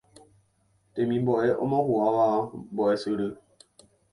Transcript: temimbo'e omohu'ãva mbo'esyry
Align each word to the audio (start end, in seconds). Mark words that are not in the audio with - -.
temimbo'e 0.93 1.49
omohu'ãva 1.63 2.27
mbo'esyry 2.71 3.27